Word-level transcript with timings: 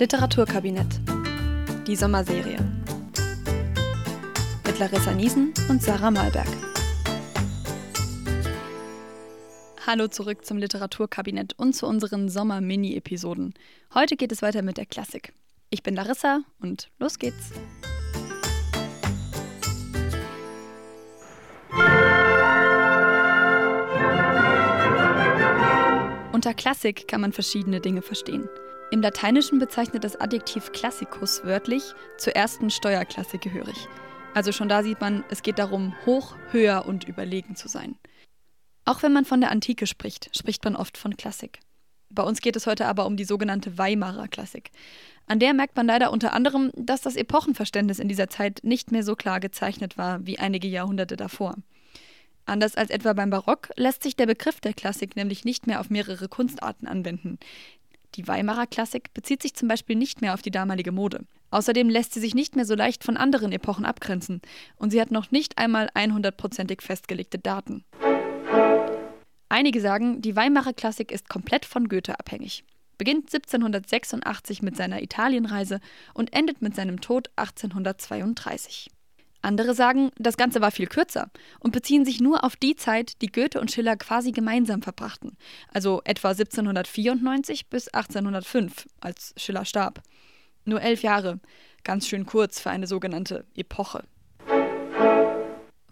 Literaturkabinett. 0.00 0.98
Die 1.86 1.94
Sommerserie. 1.94 2.56
Mit 4.66 4.78
Larissa 4.78 5.12
Niesen 5.12 5.52
und 5.68 5.82
Sarah 5.82 6.10
Malberg. 6.10 6.48
Hallo 9.86 10.08
zurück 10.08 10.46
zum 10.46 10.56
Literaturkabinett 10.56 11.52
und 11.58 11.74
zu 11.74 11.86
unseren 11.86 12.30
Sommer-Mini-Episoden. 12.30 13.52
Heute 13.92 14.16
geht 14.16 14.32
es 14.32 14.40
weiter 14.40 14.62
mit 14.62 14.78
der 14.78 14.86
Klassik. 14.86 15.34
Ich 15.68 15.82
bin 15.82 15.94
Larissa 15.94 16.44
und 16.62 16.88
los 16.98 17.18
geht's. 17.18 17.50
Unter 26.32 26.54
Klassik 26.54 27.06
kann 27.06 27.20
man 27.20 27.34
verschiedene 27.34 27.82
Dinge 27.82 28.00
verstehen. 28.00 28.48
Im 28.92 29.02
Lateinischen 29.02 29.60
bezeichnet 29.60 30.02
das 30.02 30.20
Adjektiv 30.20 30.72
Classicus 30.72 31.44
wörtlich 31.44 31.94
zur 32.18 32.34
ersten 32.34 32.70
Steuerklasse 32.70 33.38
gehörig. 33.38 33.86
Also 34.34 34.50
schon 34.50 34.68
da 34.68 34.82
sieht 34.82 35.00
man, 35.00 35.22
es 35.30 35.42
geht 35.42 35.60
darum, 35.60 35.94
hoch, 36.06 36.34
höher 36.50 36.86
und 36.86 37.04
überlegen 37.04 37.54
zu 37.54 37.68
sein. 37.68 37.94
Auch 38.84 39.04
wenn 39.04 39.12
man 39.12 39.24
von 39.24 39.40
der 39.40 39.52
Antike 39.52 39.86
spricht, 39.86 40.36
spricht 40.36 40.64
man 40.64 40.74
oft 40.74 40.98
von 40.98 41.16
Klassik. 41.16 41.60
Bei 42.08 42.24
uns 42.24 42.40
geht 42.40 42.56
es 42.56 42.66
heute 42.66 42.86
aber 42.86 43.06
um 43.06 43.16
die 43.16 43.24
sogenannte 43.24 43.78
Weimarer 43.78 44.26
Klassik. 44.26 44.72
An 45.28 45.38
der 45.38 45.54
merkt 45.54 45.76
man 45.76 45.86
leider 45.86 46.10
unter 46.10 46.32
anderem, 46.32 46.72
dass 46.74 47.00
das 47.00 47.14
Epochenverständnis 47.14 48.00
in 48.00 48.08
dieser 48.08 48.28
Zeit 48.28 48.60
nicht 48.64 48.90
mehr 48.90 49.04
so 49.04 49.14
klar 49.14 49.38
gezeichnet 49.38 49.98
war 49.98 50.26
wie 50.26 50.40
einige 50.40 50.66
Jahrhunderte 50.66 51.16
davor. 51.16 51.54
Anders 52.46 52.74
als 52.74 52.90
etwa 52.90 53.12
beim 53.12 53.30
Barock 53.30 53.70
lässt 53.76 54.02
sich 54.02 54.16
der 54.16 54.26
Begriff 54.26 54.60
der 54.60 54.74
Klassik 54.74 55.14
nämlich 55.14 55.44
nicht 55.44 55.68
mehr 55.68 55.78
auf 55.78 55.88
mehrere 55.88 56.28
Kunstarten 56.28 56.88
anwenden. 56.88 57.38
Die 58.16 58.26
Weimarer 58.26 58.66
Klassik 58.66 59.14
bezieht 59.14 59.42
sich 59.42 59.54
zum 59.54 59.68
Beispiel 59.68 59.96
nicht 59.96 60.20
mehr 60.20 60.34
auf 60.34 60.42
die 60.42 60.50
damalige 60.50 60.92
Mode. 60.92 61.24
Außerdem 61.50 61.88
lässt 61.88 62.14
sie 62.14 62.20
sich 62.20 62.34
nicht 62.34 62.56
mehr 62.56 62.64
so 62.64 62.74
leicht 62.74 63.04
von 63.04 63.16
anderen 63.16 63.52
Epochen 63.52 63.84
abgrenzen 63.84 64.40
und 64.76 64.90
sie 64.90 65.00
hat 65.00 65.10
noch 65.10 65.30
nicht 65.30 65.58
einmal 65.58 65.88
100%ig 65.94 66.80
festgelegte 66.80 67.38
Daten. 67.38 67.84
Einige 69.48 69.80
sagen, 69.80 70.22
die 70.22 70.36
Weimarer 70.36 70.72
Klassik 70.72 71.10
ist 71.10 71.28
komplett 71.28 71.64
von 71.64 71.88
Goethe 71.88 72.18
abhängig. 72.18 72.64
Beginnt 72.98 73.32
1786 73.32 74.62
mit 74.62 74.76
seiner 74.76 75.02
Italienreise 75.02 75.80
und 76.14 76.32
endet 76.32 76.62
mit 76.62 76.76
seinem 76.76 77.00
Tod 77.00 77.30
1832. 77.36 78.90
Andere 79.42 79.74
sagen, 79.74 80.10
das 80.18 80.36
Ganze 80.36 80.60
war 80.60 80.70
viel 80.70 80.86
kürzer 80.86 81.30
und 81.60 81.72
beziehen 81.72 82.04
sich 82.04 82.20
nur 82.20 82.44
auf 82.44 82.56
die 82.56 82.76
Zeit, 82.76 83.22
die 83.22 83.32
Goethe 83.32 83.60
und 83.60 83.70
Schiller 83.70 83.96
quasi 83.96 84.32
gemeinsam 84.32 84.82
verbrachten, 84.82 85.36
also 85.72 86.02
etwa 86.04 86.28
1794 86.30 87.68
bis 87.68 87.88
1805, 87.88 88.86
als 89.00 89.32
Schiller 89.36 89.64
starb. 89.64 90.02
Nur 90.64 90.82
elf 90.82 91.02
Jahre, 91.02 91.40
ganz 91.84 92.06
schön 92.06 92.26
kurz 92.26 92.60
für 92.60 92.70
eine 92.70 92.86
sogenannte 92.86 93.46
Epoche. 93.54 94.04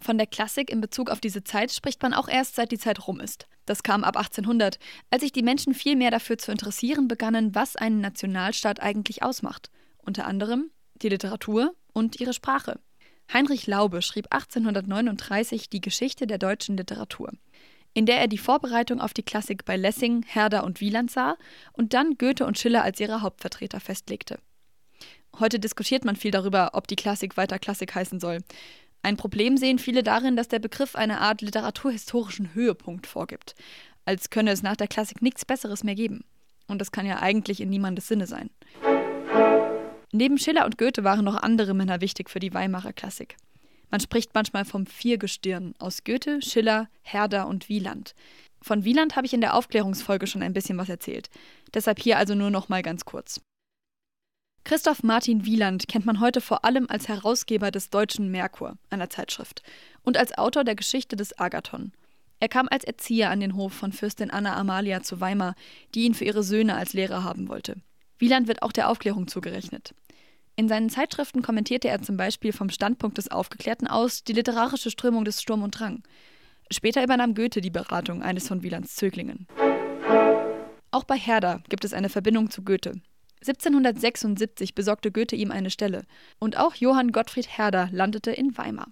Von 0.01 0.17
der 0.17 0.27
Klassik 0.27 0.69
in 0.69 0.79
Bezug 0.79 1.09
auf 1.09 1.19
diese 1.19 1.43
Zeit 1.43 1.71
spricht 1.71 2.01
man 2.01 2.13
auch 2.13 2.29
erst 2.29 2.55
seit 2.55 2.71
die 2.71 2.77
Zeit 2.77 3.07
rum 3.07 3.19
ist. 3.19 3.47
Das 3.65 3.83
kam 3.83 4.03
ab 4.03 4.15
1800, 4.15 4.79
als 5.09 5.21
sich 5.21 5.31
die 5.31 5.43
Menschen 5.43 5.73
viel 5.73 5.95
mehr 5.95 6.11
dafür 6.11 6.37
zu 6.37 6.51
interessieren 6.51 7.07
begannen, 7.07 7.53
was 7.53 7.75
einen 7.75 7.99
Nationalstaat 7.99 8.81
eigentlich 8.81 9.23
ausmacht. 9.23 9.69
Unter 9.97 10.25
anderem 10.25 10.71
die 11.01 11.09
Literatur 11.09 11.73
und 11.93 12.19
ihre 12.19 12.33
Sprache. 12.33 12.79
Heinrich 13.31 13.67
Laube 13.67 14.01
schrieb 14.01 14.27
1839 14.31 15.69
die 15.69 15.81
Geschichte 15.81 16.25
der 16.25 16.39
deutschen 16.39 16.75
Literatur, 16.77 17.31
in 17.93 18.07
der 18.07 18.17
er 18.17 18.27
die 18.27 18.39
Vorbereitung 18.39 18.99
auf 18.99 19.13
die 19.13 19.21
Klassik 19.21 19.65
bei 19.65 19.77
Lessing, 19.77 20.25
Herder 20.27 20.63
und 20.63 20.81
Wieland 20.81 21.11
sah 21.11 21.37
und 21.73 21.93
dann 21.93 22.17
Goethe 22.17 22.45
und 22.45 22.57
Schiller 22.57 22.83
als 22.83 22.99
ihre 22.99 23.21
Hauptvertreter 23.21 23.79
festlegte. 23.79 24.39
Heute 25.39 25.59
diskutiert 25.59 26.05
man 26.05 26.15
viel 26.15 26.31
darüber, 26.31 26.71
ob 26.73 26.87
die 26.87 26.95
Klassik 26.95 27.37
weiter 27.37 27.59
Klassik 27.59 27.93
heißen 27.93 28.19
soll. 28.19 28.39
Ein 29.03 29.15
Problem 29.15 29.57
sehen 29.57 29.77
viele 29.77 30.01
darin, 30.01 30.35
dass 30.35 30.47
der 30.47 30.59
Begriff 30.59 30.95
eine 30.95 31.21
Art 31.21 31.41
literaturhistorischen 31.41 32.55
Höhepunkt 32.55 33.05
vorgibt, 33.05 33.53
als 34.05 34.31
könne 34.31 34.51
es 34.51 34.63
nach 34.63 34.75
der 34.75 34.87
Klassik 34.87 35.21
nichts 35.21 35.45
Besseres 35.45 35.83
mehr 35.83 35.95
geben. 35.95 36.25
Und 36.67 36.79
das 36.79 36.91
kann 36.91 37.05
ja 37.05 37.19
eigentlich 37.19 37.61
in 37.61 37.69
niemandes 37.69 38.07
Sinne 38.07 38.25
sein. 38.25 38.49
Neben 40.11 40.37
Schiller 40.37 40.65
und 40.65 40.77
Goethe 40.77 41.03
waren 41.03 41.25
noch 41.25 41.35
andere 41.35 41.73
Männer 41.73 42.01
wichtig 42.01 42.29
für 42.29 42.39
die 42.39 42.53
Weimarer 42.53 42.93
Klassik. 42.93 43.37
Man 43.91 43.99
spricht 43.99 44.33
manchmal 44.33 44.65
vom 44.65 44.85
Viergestirn 44.85 45.75
aus 45.79 46.03
Goethe, 46.03 46.41
Schiller, 46.41 46.89
Herder 47.01 47.47
und 47.47 47.69
Wieland. 47.69 48.15
Von 48.61 48.83
Wieland 48.83 49.15
habe 49.15 49.25
ich 49.25 49.33
in 49.33 49.41
der 49.41 49.55
Aufklärungsfolge 49.55 50.27
schon 50.27 50.43
ein 50.43 50.53
bisschen 50.53 50.77
was 50.77 50.89
erzählt. 50.89 51.29
Deshalb 51.73 51.99
hier 51.99 52.17
also 52.17 52.35
nur 52.35 52.49
noch 52.49 52.69
mal 52.69 52.81
ganz 52.81 53.05
kurz. 53.05 53.41
Christoph 54.63 55.03
Martin 55.03 55.45
Wieland 55.45 55.87
kennt 55.87 56.05
man 56.05 56.19
heute 56.19 56.41
vor 56.41 56.65
allem 56.65 56.87
als 56.89 57.07
Herausgeber 57.07 57.71
des 57.71 57.89
Deutschen 57.89 58.29
Merkur, 58.29 58.77
einer 58.89 59.09
Zeitschrift, 59.09 59.63
und 60.03 60.17
als 60.17 60.37
Autor 60.37 60.63
der 60.63 60.75
Geschichte 60.75 61.15
des 61.15 61.39
Agathon. 61.39 61.93
Er 62.39 62.49
kam 62.49 62.67
als 62.69 62.83
Erzieher 62.83 63.29
an 63.29 63.39
den 63.39 63.55
Hof 63.55 63.73
von 63.73 63.91
Fürstin 63.91 64.31
Anna 64.31 64.55
Amalia 64.55 65.01
zu 65.01 65.19
Weimar, 65.19 65.55
die 65.95 66.03
ihn 66.03 66.13
für 66.13 66.25
ihre 66.25 66.43
Söhne 66.43 66.75
als 66.75 66.93
Lehrer 66.93 67.23
haben 67.23 67.47
wollte. 67.47 67.77
Wieland 68.19 68.47
wird 68.47 68.61
auch 68.61 68.71
der 68.71 68.89
Aufklärung 68.89 69.27
zugerechnet. 69.27 69.95
In 70.55 70.67
seinen 70.67 70.89
Zeitschriften 70.89 71.41
kommentierte 71.41 71.87
er 71.87 72.01
zum 72.01 72.17
Beispiel 72.17 72.51
vom 72.51 72.69
Standpunkt 72.69 73.17
des 73.17 73.31
Aufgeklärten 73.31 73.87
aus 73.87 74.25
die 74.25 74.33
literarische 74.33 74.91
Strömung 74.91 75.23
des 75.23 75.41
Sturm 75.41 75.63
und 75.63 75.79
Drang. 75.79 76.03
Später 76.69 77.01
übernahm 77.01 77.33
Goethe 77.33 77.61
die 77.61 77.69
Beratung 77.69 78.21
eines 78.21 78.49
von 78.49 78.61
Wielands 78.61 78.95
Zöglingen. 78.95 79.47
Auch 80.91 81.05
bei 81.05 81.17
Herder 81.17 81.63
gibt 81.69 81.85
es 81.85 81.93
eine 81.93 82.09
Verbindung 82.09 82.49
zu 82.49 82.63
Goethe. 82.63 82.99
1776 83.41 84.75
besorgte 84.75 85.11
Goethe 85.11 85.37
ihm 85.37 85.51
eine 85.51 85.69
Stelle, 85.69 86.05
und 86.39 86.57
auch 86.57 86.75
Johann 86.75 87.13
Gottfried 87.13 87.47
Herder 87.57 87.87
landete 87.93 88.31
in 88.31 88.57
Weimar. 88.57 88.87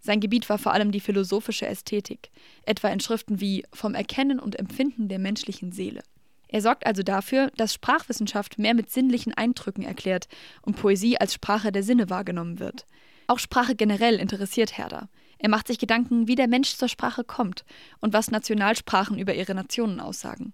Sein 0.00 0.20
Gebiet 0.20 0.48
war 0.48 0.58
vor 0.58 0.72
allem 0.72 0.92
die 0.92 1.00
philosophische 1.00 1.66
Ästhetik, 1.66 2.30
etwa 2.64 2.88
in 2.88 3.00
Schriften 3.00 3.38
wie 3.38 3.64
Vom 3.72 3.94
Erkennen 3.94 4.40
und 4.40 4.58
Empfinden 4.58 5.08
der 5.08 5.18
menschlichen 5.18 5.72
Seele. 5.72 6.02
Er 6.52 6.60
sorgt 6.60 6.86
also 6.86 7.02
dafür, 7.02 7.50
dass 7.56 7.72
Sprachwissenschaft 7.72 8.58
mehr 8.58 8.74
mit 8.74 8.90
sinnlichen 8.90 9.32
Eindrücken 9.32 9.84
erklärt 9.84 10.28
und 10.60 10.76
Poesie 10.76 11.18
als 11.18 11.32
Sprache 11.32 11.72
der 11.72 11.82
Sinne 11.82 12.10
wahrgenommen 12.10 12.60
wird. 12.60 12.84
Auch 13.26 13.38
Sprache 13.38 13.74
generell 13.74 14.16
interessiert 14.16 14.76
Herder. 14.76 15.08
Er 15.38 15.48
macht 15.48 15.66
sich 15.66 15.78
Gedanken, 15.78 16.28
wie 16.28 16.34
der 16.34 16.48
Mensch 16.48 16.76
zur 16.76 16.88
Sprache 16.88 17.24
kommt 17.24 17.64
und 18.00 18.12
was 18.12 18.30
Nationalsprachen 18.30 19.18
über 19.18 19.34
ihre 19.34 19.54
Nationen 19.54 19.98
aussagen. 19.98 20.52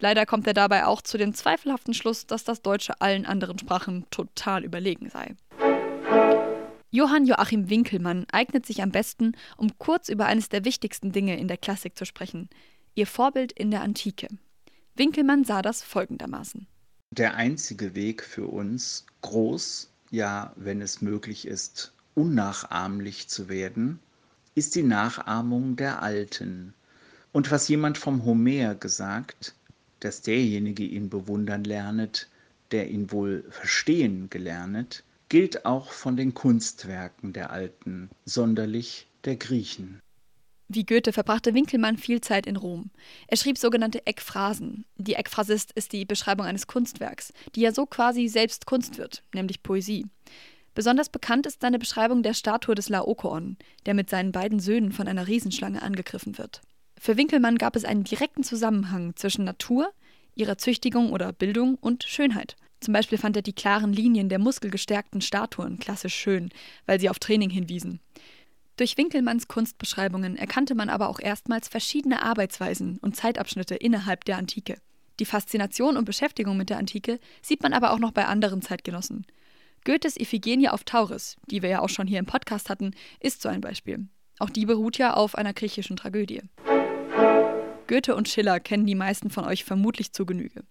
Leider 0.00 0.26
kommt 0.26 0.48
er 0.48 0.52
dabei 0.52 0.84
auch 0.84 1.00
zu 1.00 1.16
dem 1.16 1.32
zweifelhaften 1.32 1.94
Schluss, 1.94 2.26
dass 2.26 2.42
das 2.42 2.60
Deutsche 2.60 3.00
allen 3.00 3.24
anderen 3.24 3.56
Sprachen 3.56 4.06
total 4.10 4.64
überlegen 4.64 5.10
sei. 5.10 5.36
Johann 6.90 7.24
Joachim 7.24 7.70
Winkelmann 7.70 8.26
eignet 8.32 8.66
sich 8.66 8.82
am 8.82 8.90
besten, 8.90 9.36
um 9.56 9.78
kurz 9.78 10.08
über 10.08 10.26
eines 10.26 10.48
der 10.48 10.64
wichtigsten 10.64 11.12
Dinge 11.12 11.38
in 11.38 11.46
der 11.46 11.56
Klassik 11.56 11.96
zu 11.96 12.04
sprechen, 12.04 12.48
ihr 12.96 13.06
Vorbild 13.06 13.52
in 13.52 13.70
der 13.70 13.82
Antike. 13.82 14.26
Winkelmann 15.00 15.44
sah 15.44 15.62
das 15.62 15.82
folgendermaßen. 15.82 16.66
Der 17.10 17.34
einzige 17.34 17.94
Weg 17.94 18.22
für 18.22 18.46
uns, 18.46 19.06
groß, 19.22 19.90
ja, 20.10 20.52
wenn 20.56 20.82
es 20.82 21.00
möglich 21.00 21.48
ist, 21.48 21.94
unnachahmlich 22.14 23.26
zu 23.26 23.48
werden, 23.48 23.98
ist 24.54 24.74
die 24.74 24.82
Nachahmung 24.82 25.76
der 25.76 26.02
Alten. 26.02 26.74
Und 27.32 27.50
was 27.50 27.66
jemand 27.68 27.96
vom 27.96 28.26
Homer 28.26 28.74
gesagt, 28.74 29.54
dass 30.00 30.20
derjenige 30.20 30.84
ihn 30.84 31.08
bewundern 31.08 31.64
lernet, 31.64 32.28
der 32.70 32.90
ihn 32.90 33.10
wohl 33.10 33.46
verstehen 33.48 34.28
gelernet, 34.28 35.02
gilt 35.30 35.64
auch 35.64 35.92
von 35.92 36.18
den 36.18 36.34
Kunstwerken 36.34 37.32
der 37.32 37.50
Alten, 37.52 38.10
sonderlich 38.26 39.06
der 39.24 39.36
Griechen. 39.36 40.02
Wie 40.72 40.86
Goethe 40.86 41.12
verbrachte 41.12 41.52
Winkelmann 41.52 41.96
viel 41.96 42.20
Zeit 42.20 42.46
in 42.46 42.54
Rom. 42.54 42.92
Er 43.26 43.36
schrieb 43.36 43.58
sogenannte 43.58 44.06
Eckphrasen. 44.06 44.84
Die 44.96 45.14
Eckphrasist 45.14 45.72
ist 45.72 45.92
die 45.92 46.04
Beschreibung 46.04 46.46
eines 46.46 46.68
Kunstwerks, 46.68 47.32
die 47.56 47.62
ja 47.62 47.72
so 47.72 47.86
quasi 47.86 48.28
selbst 48.28 48.66
Kunst 48.66 48.96
wird, 48.96 49.24
nämlich 49.34 49.64
Poesie. 49.64 50.06
Besonders 50.76 51.08
bekannt 51.08 51.46
ist 51.46 51.62
seine 51.62 51.80
Beschreibung 51.80 52.22
der 52.22 52.34
Statue 52.34 52.76
des 52.76 52.88
Laokoon, 52.88 53.56
der 53.84 53.94
mit 53.94 54.10
seinen 54.10 54.30
beiden 54.30 54.60
Söhnen 54.60 54.92
von 54.92 55.08
einer 55.08 55.26
Riesenschlange 55.26 55.82
angegriffen 55.82 56.38
wird. 56.38 56.60
Für 57.00 57.16
Winkelmann 57.16 57.58
gab 57.58 57.74
es 57.74 57.84
einen 57.84 58.04
direkten 58.04 58.44
Zusammenhang 58.44 59.16
zwischen 59.16 59.44
Natur, 59.44 59.92
ihrer 60.36 60.56
Züchtigung 60.56 61.10
oder 61.10 61.32
Bildung 61.32 61.78
und 61.80 62.04
Schönheit. 62.04 62.54
Zum 62.78 62.94
Beispiel 62.94 63.18
fand 63.18 63.34
er 63.34 63.42
die 63.42 63.54
klaren 63.54 63.92
Linien 63.92 64.28
der 64.28 64.38
muskelgestärkten 64.38 65.20
Statuen 65.20 65.80
klassisch 65.80 66.14
schön, 66.14 66.50
weil 66.86 67.00
sie 67.00 67.10
auf 67.10 67.18
Training 67.18 67.50
hinwiesen. 67.50 67.98
Durch 68.80 68.96
Winkelmanns 68.96 69.46
Kunstbeschreibungen 69.46 70.36
erkannte 70.36 70.74
man 70.74 70.88
aber 70.88 71.10
auch 71.10 71.20
erstmals 71.20 71.68
verschiedene 71.68 72.22
Arbeitsweisen 72.22 72.96
und 73.02 73.14
Zeitabschnitte 73.14 73.74
innerhalb 73.74 74.24
der 74.24 74.38
Antike. 74.38 74.78
Die 75.18 75.26
Faszination 75.26 75.98
und 75.98 76.06
Beschäftigung 76.06 76.56
mit 76.56 76.70
der 76.70 76.78
Antike 76.78 77.20
sieht 77.42 77.62
man 77.62 77.74
aber 77.74 77.92
auch 77.92 77.98
noch 77.98 78.12
bei 78.12 78.24
anderen 78.24 78.62
Zeitgenossen. 78.62 79.26
Goethes 79.84 80.18
Iphigenie 80.18 80.70
auf 80.70 80.84
Tauris, 80.84 81.36
die 81.50 81.60
wir 81.60 81.68
ja 81.68 81.82
auch 81.82 81.90
schon 81.90 82.06
hier 82.06 82.18
im 82.18 82.24
Podcast 82.24 82.70
hatten, 82.70 82.92
ist 83.20 83.42
so 83.42 83.50
ein 83.50 83.60
Beispiel. 83.60 84.08
Auch 84.38 84.48
die 84.48 84.64
beruht 84.64 84.96
ja 84.96 85.12
auf 85.12 85.34
einer 85.34 85.52
griechischen 85.52 85.98
Tragödie. 85.98 86.40
Goethe 87.86 88.16
und 88.16 88.30
Schiller 88.30 88.60
kennen 88.60 88.86
die 88.86 88.94
meisten 88.94 89.28
von 89.28 89.44
euch 89.44 89.62
vermutlich 89.62 90.14
zu 90.14 90.24
Genüge. 90.24 90.64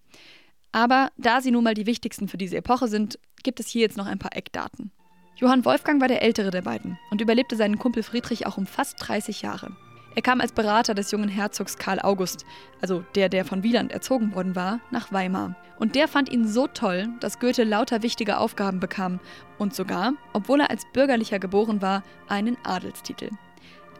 Aber 0.72 1.12
da 1.16 1.40
sie 1.40 1.52
nun 1.52 1.62
mal 1.62 1.74
die 1.74 1.86
wichtigsten 1.86 2.26
für 2.26 2.38
diese 2.38 2.56
Epoche 2.56 2.88
sind, 2.88 3.20
gibt 3.44 3.60
es 3.60 3.68
hier 3.68 3.82
jetzt 3.82 3.96
noch 3.96 4.06
ein 4.06 4.18
paar 4.18 4.34
Eckdaten. 4.36 4.90
Johann 5.40 5.64
Wolfgang 5.64 6.02
war 6.02 6.08
der 6.08 6.20
ältere 6.20 6.50
der 6.50 6.60
beiden 6.60 6.98
und 7.10 7.22
überlebte 7.22 7.56
seinen 7.56 7.78
Kumpel 7.78 8.02
Friedrich 8.02 8.46
auch 8.46 8.58
um 8.58 8.66
fast 8.66 8.96
30 8.98 9.40
Jahre. 9.40 9.74
Er 10.14 10.20
kam 10.20 10.42
als 10.42 10.52
Berater 10.52 10.92
des 10.92 11.10
jungen 11.12 11.30
Herzogs 11.30 11.78
Karl 11.78 11.98
August, 11.98 12.44
also 12.82 13.02
der, 13.14 13.30
der 13.30 13.46
von 13.46 13.62
Wieland 13.62 13.90
erzogen 13.90 14.34
worden 14.34 14.54
war, 14.54 14.80
nach 14.90 15.12
Weimar. 15.12 15.56
Und 15.78 15.94
der 15.94 16.08
fand 16.08 16.28
ihn 16.28 16.46
so 16.46 16.66
toll, 16.66 17.08
dass 17.20 17.38
Goethe 17.38 17.64
lauter 17.64 18.02
wichtige 18.02 18.36
Aufgaben 18.36 18.80
bekam 18.80 19.18
und 19.56 19.74
sogar, 19.74 20.12
obwohl 20.34 20.60
er 20.60 20.68
als 20.68 20.84
Bürgerlicher 20.92 21.38
geboren 21.38 21.80
war, 21.80 22.02
einen 22.28 22.58
Adelstitel. 22.62 23.30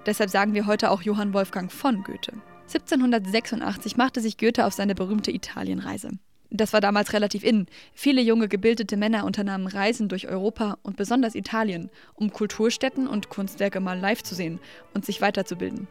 Deshalb 0.05 0.29
sagen 0.29 0.53
wir 0.53 0.67
heute 0.67 0.91
auch 0.91 1.01
Johann 1.01 1.33
Wolfgang 1.33 1.73
von 1.73 2.03
Goethe. 2.03 2.35
1786 2.67 3.97
machte 3.97 4.21
sich 4.21 4.37
Goethe 4.37 4.67
auf 4.67 4.75
seine 4.75 4.95
berühmte 4.95 5.31
Italienreise. 5.31 6.11
Das 6.51 6.73
war 6.73 6.81
damals 6.81 7.13
relativ 7.13 7.45
in. 7.45 7.67
Viele 7.95 8.21
junge 8.21 8.49
gebildete 8.49 8.97
Männer 8.97 9.25
unternahmen 9.25 9.69
Reisen 9.69 10.09
durch 10.09 10.29
Europa 10.29 10.79
und 10.83 10.97
besonders 10.97 11.37
Italien, 11.37 11.91
um 12.15 12.33
Kulturstätten 12.33 13.07
und 13.07 13.29
Kunstwerke 13.29 13.79
mal 13.79 13.99
live 13.99 14.23
zu 14.23 14.35
sehen 14.35 14.59
und 14.93 15.07
sich 15.07 15.21
weiterzubilden. 15.21 15.87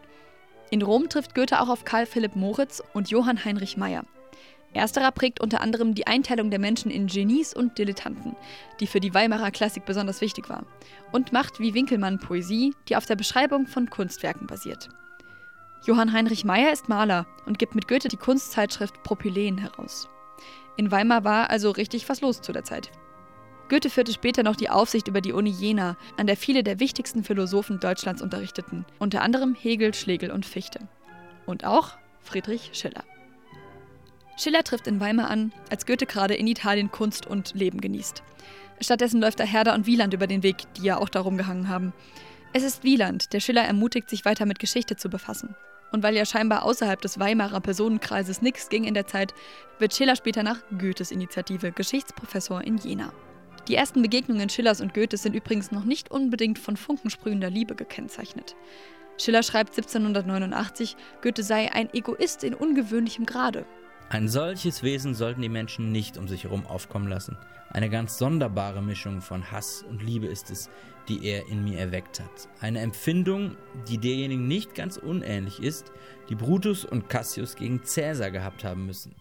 In 0.69 0.81
Rom 0.81 1.07
trifft 1.07 1.33
Goethe 1.33 1.61
auch 1.61 1.69
auf 1.69 1.85
Karl 1.85 2.06
Philipp 2.06 2.35
Moritz 2.35 2.83
und 2.94 3.09
Johann 3.09 3.44
Heinrich 3.44 3.77
Meyer. 3.77 4.03
Ersterer 4.73 5.11
prägt 5.11 5.39
unter 5.39 5.61
anderem 5.61 5.95
die 5.95 6.06
Einteilung 6.06 6.51
der 6.51 6.59
Menschen 6.59 6.91
in 6.91 7.07
Genies 7.07 7.56
und 7.56 7.77
Dilettanten, 7.79 8.35
die 8.79 8.85
für 8.85 9.00
die 9.00 9.13
Weimarer 9.15 9.50
Klassik 9.50 9.85
besonders 9.85 10.21
wichtig 10.21 10.47
war, 10.50 10.63
und 11.11 11.33
macht 11.33 11.59
wie 11.59 11.73
Winkelmann 11.73 12.19
Poesie, 12.19 12.75
die 12.88 12.95
auf 12.95 13.07
der 13.07 13.15
Beschreibung 13.15 13.65
von 13.65 13.89
Kunstwerken 13.89 14.45
basiert. 14.45 14.89
Johann 15.88 16.13
Heinrich 16.13 16.45
Meyer 16.45 16.71
ist 16.71 16.88
Maler 16.88 17.25
und 17.47 17.57
gibt 17.57 17.73
mit 17.73 17.88
Goethe 17.88 18.09
die 18.09 18.17
Kunstzeitschrift 18.17 19.01
Propylen 19.01 19.57
heraus. 19.57 20.07
In 20.79 20.91
Weimar 20.91 21.25
war 21.25 21.49
also 21.49 21.71
richtig 21.71 22.07
was 22.07 22.21
los 22.21 22.41
zu 22.41 22.53
der 22.53 22.63
Zeit. 22.63 22.89
Goethe 23.67 23.89
führte 23.89 24.13
später 24.13 24.43
noch 24.43 24.55
die 24.55 24.69
Aufsicht 24.69 25.09
über 25.09 25.19
die 25.19 25.33
Uni 25.33 25.49
Jena, 25.49 25.97
an 26.15 26.25
der 26.25 26.37
viele 26.37 26.63
der 26.63 26.79
wichtigsten 26.79 27.25
Philosophen 27.25 27.81
Deutschlands 27.81 28.21
unterrichteten, 28.21 28.85
unter 28.97 29.21
anderem 29.21 29.55
Hegel, 29.55 29.93
Schlegel 29.93 30.31
und 30.31 30.45
Fichte. 30.45 30.87
Und 31.45 31.65
auch 31.65 31.97
Friedrich 32.21 32.69
Schiller. 32.71 33.03
Schiller 34.37 34.63
trifft 34.63 34.87
in 34.87 35.01
Weimar 35.01 35.29
an, 35.29 35.51
als 35.69 35.85
Goethe 35.85 36.05
gerade 36.05 36.35
in 36.35 36.47
Italien 36.47 36.91
Kunst 36.91 37.27
und 37.27 37.53
Leben 37.55 37.81
genießt. 37.81 38.23
Stattdessen 38.79 39.19
läuft 39.19 39.41
da 39.41 39.43
Herder 39.43 39.73
und 39.73 39.85
Wieland 39.85 40.13
über 40.13 40.27
den 40.27 40.43
Weg, 40.43 40.59
die 40.77 40.83
ja 40.83 40.97
auch 40.97 41.09
darum 41.09 41.37
gehangen 41.37 41.67
haben. 41.67 41.91
Es 42.51 42.63
ist 42.63 42.83
Wieland, 42.83 43.33
der 43.33 43.41
Schiller 43.41 43.61
ermutigt, 43.61 44.09
sich 44.09 44.25
weiter 44.25 44.47
mit 44.47 44.57
Geschichte 44.57 44.95
zu 44.95 45.07
befassen. 45.07 45.55
Und 45.91 46.01
weil 46.01 46.15
ja 46.15 46.25
scheinbar 46.25 46.63
außerhalb 46.63 46.99
des 46.99 47.19
Weimarer 47.19 47.61
Personenkreises 47.61 48.41
nichts 48.41 48.69
ging 48.69 48.85
in 48.85 48.95
der 48.95 49.05
Zeit, 49.05 49.35
wird 49.77 49.93
Schiller 49.93 50.15
später 50.15 50.41
nach 50.41 50.61
Goethes 50.77 51.11
Initiative 51.11 51.71
Geschichtsprofessor 51.71 52.63
in 52.63 52.77
Jena. 52.77 53.13
Die 53.67 53.75
ersten 53.75 54.01
Begegnungen 54.01 54.49
Schillers 54.49 54.81
und 54.81 54.95
Goethes 54.95 55.21
sind 55.21 55.35
übrigens 55.35 55.71
noch 55.71 55.83
nicht 55.83 56.09
unbedingt 56.09 56.57
von 56.57 56.75
funkensprühender 56.75 57.51
Liebe 57.51 57.75
gekennzeichnet. 57.75 58.55
Schiller 59.19 59.43
schreibt 59.43 59.77
1789, 59.77 60.95
Goethe 61.21 61.43
sei 61.43 61.71
ein 61.71 61.93
Egoist 61.93 62.43
in 62.43 62.55
ungewöhnlichem 62.55 63.27
Grade. 63.27 63.65
Ein 64.09 64.27
solches 64.27 64.83
Wesen 64.83 65.13
sollten 65.13 65.41
die 65.41 65.50
Menschen 65.50 65.91
nicht 65.91 66.17
um 66.17 66.27
sich 66.27 66.44
herum 66.44 66.65
aufkommen 66.65 67.07
lassen. 67.07 67.38
Eine 67.69 67.89
ganz 67.89 68.17
sonderbare 68.17 68.81
Mischung 68.81 69.21
von 69.21 69.51
Hass 69.51 69.85
und 69.88 70.01
Liebe 70.01 70.27
ist 70.27 70.50
es, 70.50 70.69
die 71.07 71.25
er 71.25 71.47
in 71.47 71.63
mir 71.63 71.79
erweckt 71.79 72.19
hat. 72.19 72.50
Eine 72.59 72.79
Empfindung, 72.79 73.56
die 73.88 74.00
derjenigen 74.00 74.47
nicht 74.47 74.73
ganz 74.73 74.97
unähnlich 74.97 75.61
ist, 75.61 75.91
die 76.29 76.35
Brutus 76.35 76.85
und 76.85 77.09
Cassius 77.09 77.56
gegen 77.56 77.83
Cäsar 77.83 78.31
gehabt 78.31 78.63
haben 78.63 78.85
müssen. 78.85 79.15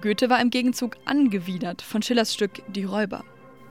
Goethe 0.00 0.30
war 0.30 0.40
im 0.40 0.50
Gegenzug 0.50 0.96
angewidert 1.04 1.82
von 1.82 2.02
Schillers 2.02 2.32
Stück 2.32 2.62
Die 2.68 2.84
Räuber 2.84 3.24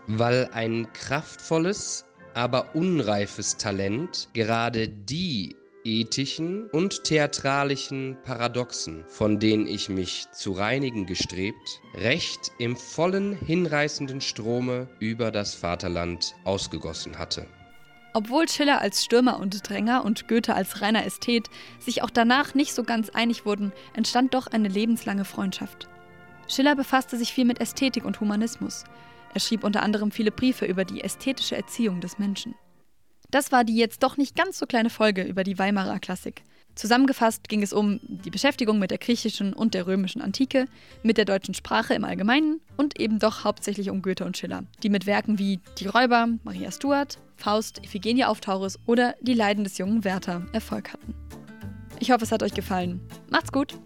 weil 0.07 0.49
ein 0.53 0.91
kraftvolles, 0.93 2.05
aber 2.33 2.75
unreifes 2.75 3.57
Talent 3.57 4.29
gerade 4.33 4.87
die 4.87 5.55
ethischen 5.83 6.67
und 6.71 7.03
theatralischen 7.03 8.17
Paradoxen, 8.23 9.03
von 9.07 9.39
denen 9.39 9.67
ich 9.67 9.89
mich 9.89 10.25
zu 10.31 10.51
reinigen 10.51 11.05
gestrebt, 11.05 11.81
recht 11.95 12.51
im 12.59 12.75
vollen, 12.75 13.33
hinreißenden 13.33 14.21
Strome 14.21 14.87
über 14.99 15.31
das 15.31 15.55
Vaterland 15.55 16.35
ausgegossen 16.43 17.17
hatte. 17.17 17.47
Obwohl 18.13 18.49
Schiller 18.49 18.81
als 18.81 19.03
Stürmer 19.05 19.39
und 19.39 19.67
Dränger 19.69 20.03
und 20.03 20.27
Goethe 20.27 20.53
als 20.53 20.81
reiner 20.81 21.05
Ästhet 21.05 21.49
sich 21.79 22.03
auch 22.03 22.09
danach 22.09 22.53
nicht 22.55 22.73
so 22.73 22.83
ganz 22.83 23.09
einig 23.09 23.45
wurden, 23.45 23.71
entstand 23.93 24.33
doch 24.33 24.47
eine 24.47 24.67
lebenslange 24.67 25.23
Freundschaft. 25.23 25.87
Schiller 26.47 26.75
befasste 26.75 27.17
sich 27.17 27.31
viel 27.31 27.45
mit 27.45 27.61
Ästhetik 27.61 28.03
und 28.03 28.19
Humanismus. 28.19 28.83
Er 29.33 29.39
schrieb 29.39 29.63
unter 29.63 29.81
anderem 29.81 30.11
viele 30.11 30.31
Briefe 30.31 30.65
über 30.65 30.83
die 30.83 31.01
ästhetische 31.01 31.55
Erziehung 31.55 32.01
des 32.01 32.19
Menschen. 32.19 32.55
Das 33.31 33.51
war 33.51 33.63
die 33.63 33.77
jetzt 33.77 34.03
doch 34.03 34.17
nicht 34.17 34.35
ganz 34.35 34.59
so 34.59 34.65
kleine 34.65 34.89
Folge 34.89 35.23
über 35.23 35.43
die 35.43 35.57
Weimarer 35.57 35.99
Klassik. 35.99 36.43
Zusammengefasst 36.75 37.49
ging 37.49 37.63
es 37.63 37.73
um 37.73 37.99
die 38.03 38.29
Beschäftigung 38.29 38.79
mit 38.79 38.91
der 38.91 38.97
griechischen 38.97 39.53
und 39.53 39.73
der 39.73 39.87
römischen 39.87 40.21
Antike, 40.21 40.67
mit 41.03 41.17
der 41.17 41.25
deutschen 41.25 41.53
Sprache 41.53 41.93
im 41.93 42.05
Allgemeinen 42.05 42.61
und 42.77 42.99
eben 42.99 43.19
doch 43.19 43.43
hauptsächlich 43.43 43.89
um 43.89 44.01
Goethe 44.01 44.25
und 44.25 44.37
Schiller, 44.37 44.63
die 44.83 44.89
mit 44.89 45.05
Werken 45.05 45.37
wie 45.37 45.59
Die 45.79 45.87
Räuber, 45.87 46.27
Maria 46.43 46.71
Stuart, 46.71 47.19
Faust, 47.35 47.79
Iphigenie 47.83 48.25
auf 48.25 48.39
Taurus 48.39 48.79
oder 48.85 49.15
Die 49.21 49.33
Leiden 49.33 49.63
des 49.63 49.77
jungen 49.77 50.03
Werther 50.03 50.45
Erfolg 50.53 50.93
hatten. 50.93 51.13
Ich 51.99 52.11
hoffe, 52.11 52.23
es 52.23 52.31
hat 52.31 52.43
euch 52.43 52.53
gefallen. 52.53 53.01
Macht's 53.29 53.51
gut! 53.51 53.77